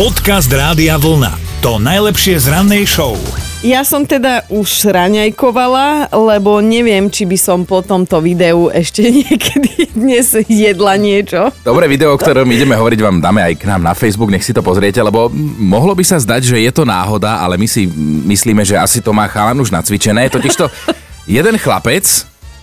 Podcast 0.00 0.48
Rádia 0.48 0.96
Vlna. 0.96 1.60
To 1.60 1.76
najlepšie 1.76 2.40
z 2.40 2.48
rannej 2.48 2.88
show. 2.88 3.20
Ja 3.60 3.84
som 3.84 4.08
teda 4.08 4.48
už 4.48 4.88
raňajkovala, 4.96 6.08
lebo 6.08 6.64
neviem, 6.64 7.12
či 7.12 7.28
by 7.28 7.36
som 7.36 7.68
po 7.68 7.84
tomto 7.84 8.16
videu 8.24 8.72
ešte 8.72 9.04
niekedy 9.20 9.92
dnes 9.92 10.32
jedla 10.48 10.96
niečo. 10.96 11.52
Dobré 11.60 11.84
video, 11.84 12.16
o 12.16 12.16
ktorom 12.16 12.48
ideme 12.48 12.80
hovoriť, 12.80 12.96
vám 12.96 13.20
dáme 13.20 13.44
aj 13.44 13.60
k 13.60 13.68
nám 13.68 13.84
na 13.84 13.92
Facebook, 13.92 14.32
nech 14.32 14.40
si 14.40 14.56
to 14.56 14.64
pozriete, 14.64 15.04
lebo 15.04 15.28
mohlo 15.60 15.92
by 15.92 16.00
sa 16.00 16.16
zdať, 16.16 16.48
že 16.48 16.64
je 16.64 16.72
to 16.72 16.88
náhoda, 16.88 17.36
ale 17.36 17.60
my 17.60 17.68
si 17.68 17.84
myslíme, 18.24 18.64
že 18.64 18.80
asi 18.80 19.04
to 19.04 19.12
má 19.12 19.28
chalan 19.28 19.60
už 19.60 19.68
nacvičené. 19.68 20.32
Totižto 20.32 20.72
jeden 21.28 21.60
chlapec 21.60 22.08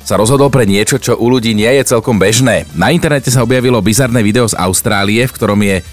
sa 0.07 0.17
rozhodol 0.17 0.49
pre 0.49 0.65
niečo, 0.65 0.97
čo 0.97 1.13
u 1.13 1.29
ľudí 1.29 1.53
nie 1.53 1.69
je 1.69 1.85
celkom 1.85 2.17
bežné. 2.17 2.65
Na 2.73 2.89
internete 2.89 3.29
sa 3.29 3.45
objavilo 3.45 3.77
bizarné 3.77 4.25
video 4.25 4.49
z 4.49 4.57
Austrálie, 4.57 5.21
v 5.29 5.35
ktorom 5.37 5.61
je 5.61 5.85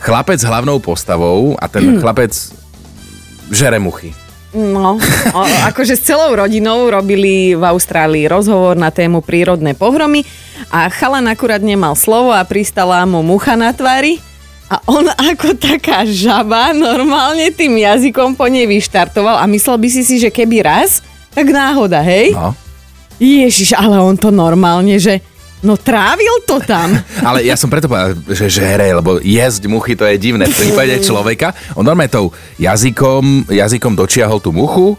chlapec 0.00 0.40
s 0.40 0.48
hlavnou 0.48 0.80
postavou 0.80 1.54
a 1.60 1.68
ten 1.68 2.00
chlapec 2.00 2.32
žere 3.52 3.76
muchy. 3.76 4.16
No, 4.50 4.98
o, 5.30 5.40
akože 5.70 5.94
s 5.94 6.02
celou 6.10 6.34
rodinou 6.34 6.90
robili 6.90 7.54
v 7.54 7.62
Austrálii 7.62 8.26
rozhovor 8.26 8.74
na 8.74 8.90
tému 8.90 9.22
prírodné 9.22 9.78
pohromy 9.78 10.26
a 10.74 10.90
chalan 10.90 11.30
akurát 11.30 11.62
nemal 11.62 11.94
slovo 11.94 12.34
a 12.34 12.42
pristala 12.42 13.06
mu 13.06 13.22
mucha 13.22 13.54
na 13.54 13.70
tvári 13.70 14.18
a 14.66 14.82
on 14.90 15.06
ako 15.06 15.54
taká 15.54 16.02
žaba 16.02 16.74
normálne 16.74 17.50
tým 17.54 17.78
jazykom 17.78 18.34
po 18.34 18.50
nej 18.50 18.66
vyštartoval 18.66 19.38
a 19.38 19.46
myslel 19.46 19.78
by 19.78 19.88
si 19.90 20.02
si, 20.02 20.18
že 20.18 20.34
keby 20.34 20.66
raz, 20.66 20.98
tak 21.30 21.46
náhoda, 21.50 22.02
hej? 22.02 22.34
No. 22.34 22.54
Ježiš, 23.22 23.78
ale 23.78 24.02
on 24.02 24.18
to 24.18 24.34
normálne, 24.34 24.98
že 24.98 25.22
no 25.64 25.76
trávil 25.76 26.44
to 26.48 26.60
tam. 26.64 26.96
Ale 27.28 27.44
ja 27.44 27.56
som 27.56 27.68
preto 27.68 27.88
povedal, 27.88 28.16
že 28.28 28.46
žere, 28.48 28.92
lebo 28.92 29.20
jesť 29.20 29.68
muchy 29.68 29.96
to 29.96 30.04
je 30.08 30.16
divné. 30.16 30.48
V 30.48 30.56
prípade 30.68 31.00
človeka, 31.04 31.52
on 31.76 31.84
normálne 31.84 32.12
tou 32.12 32.32
jazykom, 32.56 33.48
jazykom 33.52 33.92
dočiahol 33.96 34.40
tú 34.40 34.52
muchu, 34.52 34.96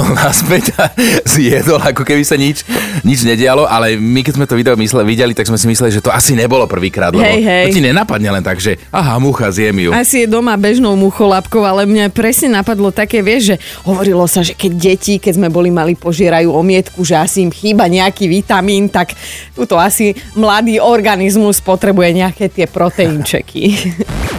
ťahol 0.00 0.16
naspäť 0.24 0.64
a 0.80 0.84
zjedol, 1.28 1.80
ako 1.84 2.02
keby 2.08 2.24
sa 2.24 2.40
nič, 2.40 2.64
nič 3.04 3.20
nedialo, 3.28 3.68
ale 3.68 4.00
my 4.00 4.24
keď 4.24 4.32
sme 4.40 4.48
to 4.48 4.56
video 4.56 4.74
mysle, 4.80 5.04
videli, 5.04 5.36
tak 5.36 5.44
sme 5.44 5.60
si 5.60 5.68
mysleli, 5.68 5.92
že 5.92 6.00
to 6.00 6.08
asi 6.08 6.32
nebolo 6.32 6.64
prvýkrát, 6.64 7.12
lebo 7.12 7.20
Hej, 7.20 7.44
hej. 7.44 7.64
to 7.68 7.76
ti 7.76 7.84
nenapadne 7.84 8.32
len 8.32 8.40
tak, 8.40 8.56
že 8.56 8.80
aha, 8.88 9.20
mucha, 9.20 9.52
zjem 9.52 9.76
ju. 9.76 9.90
Asi 9.92 10.24
je 10.24 10.26
doma 10.26 10.56
bežnou 10.56 10.96
mucholapkou, 10.96 11.60
ale 11.68 11.84
mňa 11.84 12.08
presne 12.08 12.56
napadlo 12.56 12.88
také, 12.88 13.20
vieš, 13.20 13.54
že 13.54 13.56
hovorilo 13.84 14.24
sa, 14.24 14.40
že 14.40 14.56
keď 14.56 14.72
deti, 14.72 15.14
keď 15.20 15.36
sme 15.36 15.48
boli 15.52 15.68
mali, 15.68 15.92
požierajú 15.92 16.48
omietku, 16.48 17.04
že 17.04 17.20
asi 17.20 17.44
im 17.44 17.52
chýba 17.52 17.84
nejaký 17.84 18.24
vitamín, 18.24 18.88
tak 18.88 19.12
tuto 19.52 19.76
asi 19.76 20.16
mladý 20.32 20.80
organizmus 20.80 21.60
potrebuje 21.60 22.16
nejaké 22.16 22.48
tie 22.48 22.64
proteinčeky. 22.64 23.62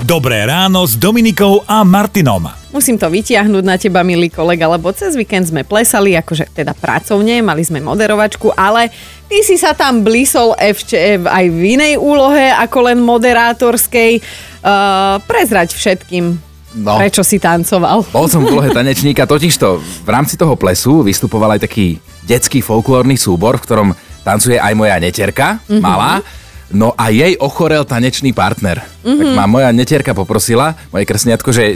Dobré 0.01 0.41
ráno 0.49 0.81
s 0.89 0.97
Dominikou 0.97 1.61
a 1.69 1.85
Martinom. 1.85 2.60
Musím 2.71 2.95
to 2.95 3.11
vytiahnuť 3.11 3.63
na 3.67 3.75
teba, 3.75 3.99
milý 3.99 4.31
kolega, 4.31 4.63
lebo 4.71 4.95
cez 4.95 5.19
víkend 5.19 5.51
sme 5.51 5.67
plesali, 5.67 6.15
akože 6.15 6.55
teda 6.55 6.71
pracovne, 6.71 7.43
mali 7.43 7.67
sme 7.67 7.83
moderovačku, 7.83 8.55
ale 8.55 8.87
ty 9.27 9.43
si 9.43 9.59
sa 9.59 9.75
tam 9.75 10.07
blisol 10.07 10.55
ešte 10.55 11.19
aj 11.19 11.45
v 11.51 11.75
inej 11.75 11.99
úlohe 11.99 12.47
ako 12.55 12.77
len 12.87 13.03
moderátorskej. 13.03 14.23
Uh, 14.61 15.17
prezrať 15.25 15.73
všetkým, 15.73 16.37
No. 16.71 16.95
prečo 16.95 17.19
si 17.19 17.35
tancoval. 17.35 18.07
Bol 18.15 18.31
som 18.31 18.47
v 18.47 18.55
úlohe 18.55 18.71
tanečníka, 18.71 19.27
totižto 19.27 19.81
v 20.05 20.09
rámci 20.09 20.39
toho 20.39 20.55
plesu 20.55 21.03
vystupoval 21.03 21.59
aj 21.59 21.67
taký 21.67 21.99
detský 22.23 22.63
folklórny 22.63 23.19
súbor, 23.19 23.59
v 23.59 23.65
ktorom 23.67 23.89
tancuje 24.23 24.55
aj 24.55 24.71
moja 24.71 24.95
neterka, 24.95 25.59
mm-hmm. 25.67 25.83
malá. 25.83 26.23
No 26.71 26.95
a 26.95 27.11
jej 27.11 27.35
ochorel 27.37 27.83
tanečný 27.83 28.31
partner. 28.31 28.81
Mm-hmm. 29.03 29.19
Tak 29.19 29.27
ma 29.35 29.45
moja 29.45 29.69
netierka 29.75 30.15
poprosila, 30.15 30.75
moje 30.89 31.03
krsniatko, 31.03 31.49
že 31.51 31.75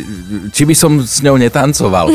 či 0.51 0.63
by 0.63 0.75
som 0.75 0.99
s 1.03 1.19
ňou 1.19 1.35
netancoval. 1.35 2.07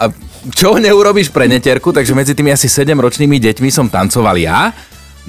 A 0.00 0.10
čo 0.56 0.80
neurobíš 0.80 1.28
pre 1.28 1.44
netierku, 1.46 1.92
takže 1.92 2.16
medzi 2.16 2.32
tými 2.32 2.50
asi 2.50 2.66
7-ročnými 2.66 3.36
deťmi 3.36 3.68
som 3.68 3.86
tancoval 3.86 4.36
ja. 4.40 4.72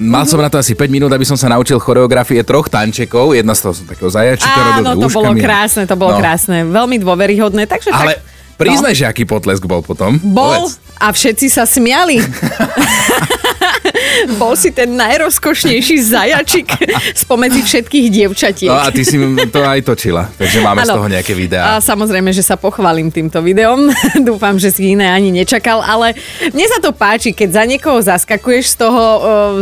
Mal 0.00 0.24
som 0.24 0.40
na 0.40 0.48
to 0.48 0.56
asi 0.56 0.72
5 0.72 0.88
minút, 0.88 1.12
aby 1.12 1.22
som 1.22 1.36
sa 1.36 1.52
naučil 1.52 1.76
choreografie 1.76 2.40
troch 2.42 2.66
tančekov. 2.72 3.36
Jedna 3.36 3.52
z 3.52 3.60
toho 3.60 3.72
som 3.76 3.84
takého 3.84 4.08
zajačika 4.08 4.56
robil 4.56 4.84
Áno, 4.88 4.96
to 4.96 5.08
bolo 5.12 5.30
krásne, 5.36 5.82
to 5.84 5.96
bolo 6.00 6.16
No. 6.16 6.18
krásne. 6.18 6.64
Veľmi 6.64 6.96
dôveryhodné, 6.96 7.68
takže 7.68 7.92
Ale 7.92 8.16
tak, 8.16 8.24
priznaj, 8.56 8.96
že 8.96 9.04
aký 9.04 9.28
potlesk 9.28 9.68
bol 9.68 9.84
potom. 9.84 10.16
bol 10.16 10.64
Povedz. 10.64 10.80
A 10.98 11.12
všetci 11.12 11.46
sa 11.48 11.64
smiali. 11.68 12.20
bol 14.40 14.54
si 14.54 14.70
ten 14.70 14.92
najrozkošnejší 14.94 15.96
zajačik 16.02 16.68
spomedzi 17.16 17.62
všetkých 17.64 18.06
dievčatiek. 18.12 18.70
No 18.70 18.78
a 18.78 18.90
ty 18.92 19.02
si 19.02 19.16
to 19.48 19.60
aj 19.62 19.80
točila, 19.82 20.28
takže 20.36 20.58
máme 20.62 20.82
z 20.84 20.90
Áno. 20.90 20.96
toho 21.00 21.08
nejaké 21.10 21.32
A 21.34 21.38
videá. 21.38 21.64
samozrejme, 21.78 22.30
že 22.30 22.44
sa 22.44 22.58
pochválim 22.58 23.08
týmto 23.10 23.40
videom. 23.42 23.90
Dúfam, 24.28 24.58
že 24.58 24.70
si 24.70 24.94
iné 24.94 25.08
ani 25.10 25.32
nečakal, 25.32 25.82
ale 25.82 26.14
mne 26.52 26.66
sa 26.68 26.78
to 26.78 26.94
páči, 26.94 27.34
keď 27.34 27.62
za 27.62 27.64
niekoho 27.66 27.98
zaskakuješ, 28.02 28.64
z 28.72 28.76
toho 28.78 29.02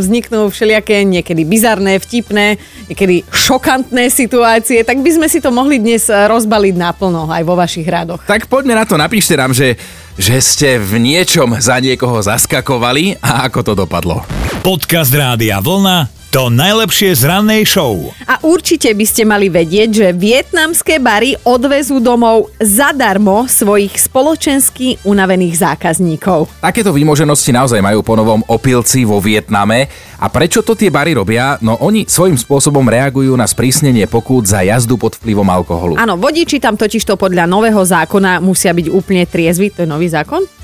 vzniknú 0.00 0.48
všelijaké 0.50 1.02
niekedy 1.06 1.42
bizarné, 1.46 1.98
vtipné, 2.00 2.60
niekedy 2.90 3.22
šokantné 3.30 4.10
situácie, 4.10 4.82
tak 4.84 5.00
by 5.00 5.10
sme 5.10 5.26
si 5.30 5.38
to 5.38 5.52
mohli 5.52 5.78
dnes 5.80 6.08
e, 6.08 6.14
rozbaliť 6.14 6.74
naplno 6.76 7.30
aj 7.30 7.42
vo 7.46 7.54
vašich 7.56 7.86
radoch. 7.86 8.22
Tak 8.26 8.46
poďme 8.50 8.76
na 8.76 8.84
to, 8.84 8.98
napíšte 8.98 9.34
nám, 9.38 9.54
že, 9.54 9.76
že 10.18 10.38
ste 10.42 10.68
v 10.78 10.98
niečom 10.98 11.58
za 11.58 11.78
niekoho 11.78 12.22
zaskakovali 12.22 13.18
a 13.20 13.46
ako 13.46 13.60
to 13.62 13.72
dopadlo. 13.74 14.22
Podcast 14.64 15.14
Rádia 15.14 15.58
Vlna. 15.62 16.19
To 16.30 16.46
najlepšie 16.46 17.10
z 17.18 17.26
rannej 17.26 17.66
show. 17.66 18.14
A 18.22 18.38
určite 18.46 18.86
by 18.94 19.02
ste 19.02 19.26
mali 19.26 19.50
vedieť, 19.50 19.88
že 19.90 20.06
vietnamské 20.14 21.02
bary 21.02 21.34
odvezú 21.42 21.98
domov 21.98 22.54
zadarmo 22.62 23.50
svojich 23.50 23.98
spoločensky 23.98 25.02
unavených 25.02 25.58
zákazníkov. 25.58 26.46
Takéto 26.62 26.94
výmoženosti 26.94 27.50
naozaj 27.50 27.82
majú 27.82 28.06
po 28.06 28.14
novom 28.14 28.46
opilci 28.46 29.02
vo 29.02 29.18
Vietname. 29.18 29.90
A 30.22 30.30
prečo 30.30 30.62
to 30.62 30.78
tie 30.78 30.86
bary 30.86 31.18
robia? 31.18 31.58
No 31.66 31.82
oni 31.82 32.06
svojím 32.06 32.38
spôsobom 32.38 32.86
reagujú 32.86 33.34
na 33.34 33.50
sprísnenie 33.50 34.06
pokút 34.06 34.46
za 34.46 34.62
jazdu 34.62 34.94
pod 34.94 35.18
vplyvom 35.18 35.50
alkoholu. 35.50 35.98
Áno, 35.98 36.14
vodiči 36.14 36.62
tam 36.62 36.78
totiž 36.78 37.10
to 37.10 37.18
podľa 37.18 37.50
nového 37.50 37.82
zákona 37.82 38.38
musia 38.38 38.70
byť 38.70 38.86
úplne 38.86 39.26
triezvi. 39.26 39.74
To 39.74 39.82
je 39.82 39.90
nový 39.90 40.06
zákon? 40.06 40.59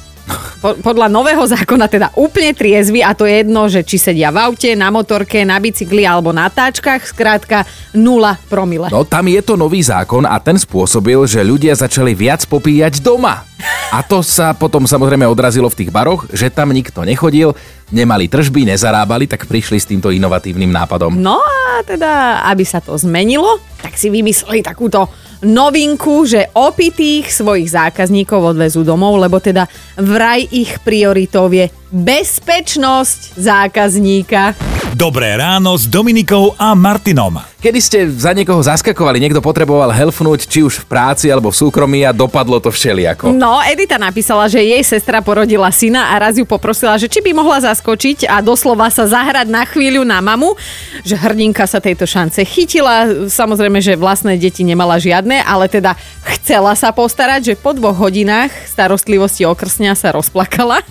Po, 0.59 0.75
podľa 0.82 1.06
nového 1.06 1.47
zákona 1.47 1.87
teda 1.87 2.09
úplne 2.19 2.50
triezvi 2.50 2.98
a 2.98 3.14
to 3.14 3.28
je 3.28 3.47
jedno, 3.47 3.70
že 3.70 3.87
či 3.87 3.97
sedia 4.00 4.34
v 4.34 4.42
aute, 4.42 4.75
na 4.75 4.91
motorke, 4.91 5.47
na 5.47 5.54
bicykli 5.62 6.03
alebo 6.03 6.34
na 6.34 6.50
táčkach, 6.50 7.06
skrátka 7.06 7.62
0 7.94 8.34
promile. 8.50 8.91
No 8.91 9.06
tam 9.06 9.31
je 9.31 9.38
to 9.38 9.54
nový 9.54 9.87
zákon 9.87 10.26
a 10.26 10.34
ten 10.42 10.59
spôsobil, 10.59 11.22
že 11.31 11.47
ľudia 11.47 11.78
začali 11.78 12.10
viac 12.16 12.42
popíjať 12.50 12.98
doma. 12.98 13.47
A 13.94 14.03
to 14.03 14.20
sa 14.20 14.50
potom 14.53 14.82
samozrejme 14.82 15.22
odrazilo 15.31 15.70
v 15.70 15.78
tých 15.84 15.91
baroch, 15.94 16.26
že 16.34 16.50
tam 16.50 16.75
nikto 16.75 17.06
nechodil, 17.06 17.54
nemali 17.94 18.26
tržby, 18.26 18.66
nezarábali, 18.66 19.31
tak 19.31 19.47
prišli 19.47 19.78
s 19.78 19.87
týmto 19.87 20.10
inovatívnym 20.10 20.69
nápadom. 20.75 21.14
No 21.14 21.38
a 21.38 21.87
teda, 21.87 22.43
aby 22.50 22.66
sa 22.66 22.82
to 22.82 22.98
zmenilo, 22.98 23.62
tak 23.78 23.94
si 23.94 24.10
vymysleli 24.10 24.66
takúto 24.66 25.06
novinku, 25.42 26.24
že 26.24 26.52
opitých 26.54 27.28
svojich 27.32 27.72
zákazníkov 27.72 28.56
odvezú 28.56 28.84
domov, 28.86 29.20
lebo 29.20 29.41
teda 29.41 29.69
vraj 29.98 30.44
ich 30.48 30.78
prioritou 30.80 31.48
je 31.52 31.69
bezpečnosť 31.92 33.41
zákazníka. 33.41 34.56
Dobré 34.96 35.36
ráno 35.36 35.76
s 35.76 35.84
Dominikou 35.88 36.56
a 36.56 36.72
Martinom. 36.72 37.56
Kedy 37.56 37.81
ste 37.81 37.99
za 38.12 38.37
niekoho 38.37 38.61
zaskakovali, 38.61 39.17
niekto 39.17 39.41
potreboval 39.41 39.89
helfnúť, 39.89 40.44
či 40.44 40.61
už 40.61 40.84
v 40.84 40.93
práci 40.93 41.33
alebo 41.33 41.49
v 41.49 41.56
súkromí 41.56 42.05
a 42.05 42.12
dopadlo 42.12 42.61
to 42.61 42.69
všelijako. 42.69 43.33
No, 43.33 43.65
Edita 43.65 43.97
napísala, 43.97 44.44
že 44.44 44.61
jej 44.61 44.84
sestra 44.84 45.25
porodila 45.25 45.72
syna 45.72 46.12
a 46.12 46.21
raz 46.21 46.37
ju 46.37 46.44
poprosila, 46.44 47.00
že 47.00 47.09
či 47.09 47.25
by 47.25 47.33
mohla 47.33 47.65
zaskočiť 47.65 48.28
a 48.28 48.44
doslova 48.44 48.93
sa 48.93 49.09
zahrať 49.09 49.49
na 49.49 49.65
chvíľu 49.65 50.05
na 50.05 50.21
mamu, 50.21 50.53
že 51.00 51.17
hrdinka 51.17 51.65
sa 51.65 51.81
tejto 51.81 52.05
šance 52.05 52.44
chytila. 52.44 53.25
Samozrejme, 53.25 53.81
že 53.81 53.97
vlastné 53.97 54.37
deti 54.37 54.61
nemala 54.61 55.00
žiadne, 55.00 55.41
ale 55.41 55.73
teda 55.73 55.97
chcela 56.37 56.76
sa 56.76 56.93
postarať, 56.93 57.41
že 57.41 57.55
po 57.56 57.73
dvoch 57.73 57.97
hodinách 57.97 58.52
starostlivosti 58.69 59.49
o 59.49 59.56
sa 59.97 60.12
rozplakala. 60.12 60.85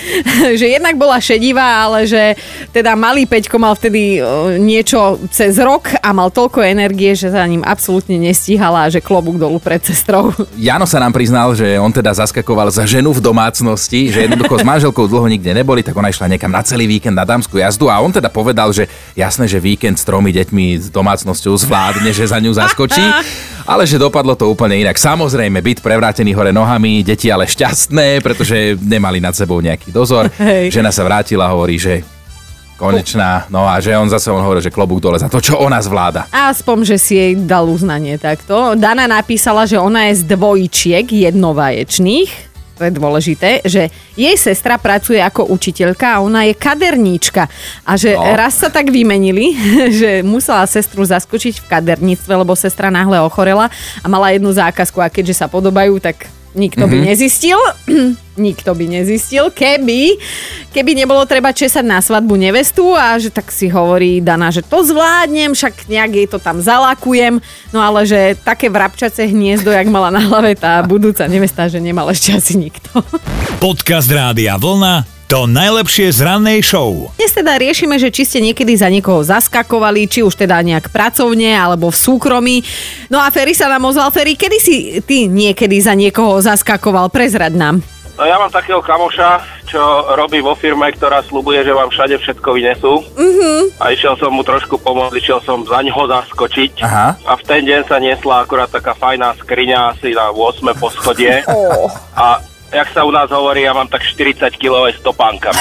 že 0.60 0.70
jednak 0.70 0.94
bola 0.94 1.18
šedivá, 1.18 1.82
ale 1.82 2.06
že 2.06 2.38
teda 2.70 2.94
malý 2.94 3.26
Peťko 3.26 3.58
mal 3.58 3.74
vtedy 3.74 4.16
e, 4.16 4.20
niečo 4.62 5.18
cez 5.34 5.58
rok 5.58 5.90
a 5.98 6.11
mal 6.12 6.30
toľko 6.30 6.62
energie, 6.64 7.12
že 7.16 7.32
za 7.32 7.42
ním 7.44 7.64
absolútne 7.64 8.16
nestíhala 8.16 8.86
a 8.86 8.92
že 8.92 9.00
klobúk 9.02 9.40
dolu 9.40 9.58
pred 9.58 9.82
sestrou. 9.82 10.30
Jano 10.54 10.86
sa 10.86 11.00
nám 11.02 11.12
priznal, 11.12 11.56
že 11.56 11.76
on 11.80 11.90
teda 11.90 12.12
zaskakoval 12.12 12.70
za 12.70 12.86
ženu 12.86 13.12
v 13.12 13.24
domácnosti, 13.24 14.12
že 14.12 14.28
jednoducho 14.28 14.60
s 14.60 14.64
manželkou 14.64 15.08
dlho 15.08 15.26
nikde 15.26 15.50
neboli, 15.52 15.80
tak 15.80 15.96
ona 15.96 16.12
išla 16.12 16.30
niekam 16.30 16.52
na 16.52 16.62
celý 16.62 16.86
víkend 16.86 17.16
na 17.16 17.24
dámsku 17.26 17.58
jazdu 17.58 17.88
a 17.88 17.98
on 17.98 18.12
teda 18.12 18.28
povedal, 18.28 18.70
že 18.70 18.86
jasné, 19.16 19.48
že 19.48 19.58
víkend 19.58 19.98
s 19.98 20.04
tromi 20.06 20.30
deťmi 20.30 20.78
s 20.78 20.86
domácnosťou 20.92 21.56
zvládne, 21.56 22.12
že 22.12 22.28
za 22.28 22.38
ňu 22.38 22.52
zaskočí, 22.52 23.02
ale 23.66 23.88
že 23.88 23.96
dopadlo 24.00 24.36
to 24.36 24.46
úplne 24.48 24.78
inak. 24.80 25.00
Samozrejme, 25.00 25.58
byt 25.64 25.80
prevrátený 25.80 26.36
hore 26.36 26.52
nohami, 26.52 27.00
deti 27.00 27.32
ale 27.32 27.48
šťastné, 27.48 28.20
pretože 28.20 28.76
nemali 28.78 29.18
nad 29.18 29.32
sebou 29.32 29.58
nejaký 29.58 29.90
dozor. 29.90 30.28
Hej. 30.36 30.74
Žena 30.74 30.92
sa 30.92 31.02
vrátila 31.02 31.48
a 31.48 31.52
hovorí, 31.54 31.80
že 31.80 32.04
konečná. 32.82 33.46
No 33.46 33.62
a 33.70 33.78
že 33.78 33.94
on 33.94 34.10
zase 34.10 34.26
on 34.34 34.42
hovorí, 34.42 34.58
že 34.58 34.74
klobúk 34.74 34.98
dole 34.98 35.22
za 35.22 35.30
to, 35.30 35.38
čo 35.38 35.62
ona 35.62 35.78
zvláda. 35.78 36.26
Aspoň, 36.34 36.82
že 36.82 36.96
si 36.98 37.14
jej 37.14 37.32
dal 37.38 37.70
uznanie 37.70 38.18
takto. 38.18 38.74
Dana 38.74 39.06
napísala, 39.06 39.62
že 39.70 39.78
ona 39.78 40.10
je 40.10 40.26
z 40.26 40.34
dvojčiek 40.34 41.06
jednovaječných 41.06 42.52
to 42.82 42.90
je 42.90 42.98
dôležité, 42.98 43.50
že 43.62 43.94
jej 44.18 44.34
sestra 44.34 44.74
pracuje 44.74 45.22
ako 45.22 45.54
učiteľka 45.54 46.18
a 46.18 46.22
ona 46.24 46.50
je 46.50 46.58
kaderníčka. 46.58 47.46
A 47.86 47.92
že 47.94 48.18
no. 48.18 48.34
raz 48.34 48.58
sa 48.58 48.74
tak 48.74 48.90
vymenili, 48.90 49.54
že 50.02 50.26
musela 50.26 50.66
sestru 50.66 51.06
zaskočiť 51.06 51.62
v 51.62 51.68
kaderníctve, 51.70 52.32
lebo 52.34 52.58
sestra 52.58 52.90
náhle 52.90 53.22
ochorela 53.22 53.70
a 54.02 54.06
mala 54.10 54.34
jednu 54.34 54.50
zákazku 54.50 54.98
a 54.98 55.06
keďže 55.06 55.38
sa 55.38 55.46
podobajú, 55.46 56.02
tak 56.02 56.26
Nikto 56.52 56.84
mm-hmm. 56.84 56.92
by 56.92 56.98
mhm. 57.00 57.08
nezistil, 57.08 57.58
nikto 58.46 58.70
by 58.76 58.84
nezistil, 58.88 59.48
keby, 59.52 60.20
keby 60.72 60.92
nebolo 60.92 61.24
treba 61.24 61.52
česať 61.52 61.84
na 61.84 62.00
svadbu 62.00 62.36
nevestu 62.36 62.92
a 62.92 63.16
že 63.16 63.32
tak 63.32 63.48
si 63.48 63.72
hovorí 63.72 64.20
Dana, 64.20 64.52
že 64.52 64.60
to 64.60 64.84
zvládnem, 64.84 65.56
však 65.56 65.88
nejak 65.88 66.12
jej 66.12 66.26
to 66.28 66.36
tam 66.40 66.60
zalakujem, 66.60 67.40
no 67.72 67.78
ale 67.80 68.04
že 68.04 68.36
také 68.40 68.68
vrabčace 68.68 69.24
hniezdo, 69.28 69.72
jak 69.72 69.88
mala 69.88 70.12
na 70.12 70.20
hlave 70.20 70.52
tá 70.56 70.84
budúca 70.84 71.24
nevesta, 71.24 71.72
že 71.72 71.80
nemal 71.80 72.08
ešte 72.12 72.36
asi 72.36 72.60
nikto. 72.60 73.00
Podcast 73.64 74.12
Rádia 74.12 74.60
Vlna 74.60 75.11
to 75.32 75.48
najlepšie 75.48 76.12
z 76.12 76.28
rannej 76.28 76.60
show. 76.60 77.08
Dnes 77.16 77.32
teda 77.32 77.56
riešime, 77.56 77.96
že 77.96 78.12
či 78.12 78.28
ste 78.28 78.44
niekedy 78.44 78.76
za 78.76 78.92
niekoho 78.92 79.24
zaskakovali, 79.24 80.04
či 80.04 80.20
už 80.20 80.36
teda 80.36 80.60
nejak 80.60 80.92
pracovne 80.92 81.56
alebo 81.56 81.88
v 81.88 81.96
súkromí. 81.96 82.60
No 83.08 83.16
a 83.16 83.32
Ferry 83.32 83.56
sa 83.56 83.72
nám 83.72 83.88
ozval. 83.88 84.12
Ferry, 84.12 84.36
kedy 84.36 84.58
si 84.60 85.00
ty 85.00 85.32
niekedy 85.32 85.80
za 85.80 85.96
niekoho 85.96 86.36
zaskakoval? 86.36 87.08
Prezrad 87.08 87.56
nám. 87.56 87.80
No 88.20 88.28
ja 88.28 88.36
mám 88.36 88.52
takého 88.52 88.84
kamoša, 88.84 89.40
čo 89.72 89.80
robí 90.20 90.44
vo 90.44 90.52
firme, 90.52 90.92
ktorá 90.92 91.24
slubuje, 91.24 91.64
že 91.64 91.72
vám 91.72 91.88
všade 91.88 92.20
všetko 92.20 92.48
vynesú. 92.52 93.00
Uh-huh. 93.00 93.72
A 93.80 93.88
išiel 93.88 94.20
som 94.20 94.36
mu 94.36 94.44
trošku 94.44 94.76
pomôcť, 94.84 95.16
išiel 95.16 95.40
som 95.48 95.64
za 95.64 95.80
ňoho 95.80 96.12
zaskočiť. 96.12 96.84
Aha. 96.84 97.16
A 97.24 97.32
v 97.40 97.42
ten 97.48 97.64
deň 97.64 97.88
sa 97.88 97.96
niesla 97.96 98.44
akurát 98.44 98.68
taká 98.68 98.92
fajná 98.92 99.32
skriňa 99.40 99.96
asi 99.96 100.12
na 100.12 100.28
8 100.28 100.76
poschodie. 100.76 101.40
Oh. 101.52 101.88
A 102.16 102.51
jak 102.72 102.88
sa 102.90 103.04
u 103.04 103.12
nás 103.12 103.28
hovorí, 103.28 103.68
ja 103.68 103.76
mám 103.76 103.86
tak 103.86 104.00
40 104.02 104.56
kg 104.56 104.88
stopánka. 104.96 105.52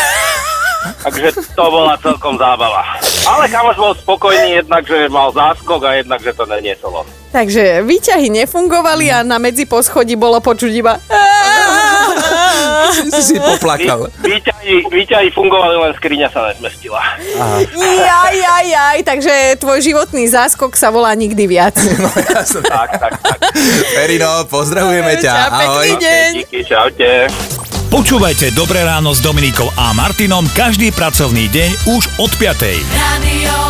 Takže 0.82 1.38
to 1.54 1.66
bola 1.70 1.94
celkom 2.02 2.42
zábava. 2.42 2.98
Ale 3.30 3.46
kamoš 3.46 3.78
bol 3.78 3.94
spokojný 3.94 4.66
jednak, 4.66 4.82
že 4.82 5.14
mal 5.14 5.30
záskok 5.30 5.86
a 5.86 6.02
jednak, 6.02 6.18
že 6.26 6.34
to 6.34 6.50
neniesolo. 6.50 7.06
Takže 7.30 7.86
výťahy 7.86 8.34
nefungovali 8.34 9.14
a 9.14 9.22
na 9.22 9.38
medzi 9.38 9.70
poschodí 9.70 10.18
bolo 10.18 10.42
počuť 10.42 10.72
iba 10.74 10.98
si 13.14 13.22
si 13.22 13.36
poplakal. 13.40 14.10
Výťahy, 14.62 14.86
výťahy 14.94 15.28
fungovali, 15.34 15.74
len 15.74 15.92
skriňa 15.98 16.30
sa 16.30 16.54
nezmestila. 16.54 17.02
Jaj, 17.74 18.34
jaj, 18.38 18.66
jaj, 18.70 18.98
takže 19.02 19.34
tvoj 19.58 19.82
životný 19.82 20.30
záskok 20.30 20.78
sa 20.78 20.94
volá 20.94 21.10
nikdy 21.18 21.50
viac. 21.50 21.74
No 22.02 22.10
jasne. 22.14 22.62
tak, 22.66 22.98
tak, 22.98 23.14
tak. 23.22 23.34
Perino, 23.94 24.46
pozdravujeme 24.50 25.18
ťa. 25.22 25.34
Čau, 25.34 25.54
Ahoj. 25.54 25.90
deň. 26.02 26.30
Díky, 26.46 26.60
čaute. 26.66 27.10
Počúvajte 27.92 28.56
Dobré 28.56 28.82
ráno 28.88 29.12
s 29.12 29.20
Dominikou 29.20 29.68
a 29.76 29.92
Martinom 29.92 30.48
každý 30.56 30.96
pracovný 30.96 31.52
deň 31.52 31.92
už 31.92 32.04
od 32.24 32.32
5. 32.40 32.82
Radio 32.96 33.61